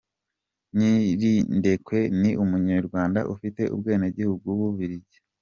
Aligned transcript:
Nyirindekwe 0.77 1.99
ni 2.21 2.31
Umunyarwanda 2.43 3.19
ufite 3.33 3.61
ubwenegihugu 3.75 4.43
bw’u 4.55 4.59
Bubiligi. 4.61 5.17